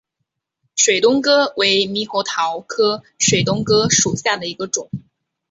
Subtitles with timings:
[0.75, 4.89] 水东哥为猕猴桃科水东哥属下的一个种。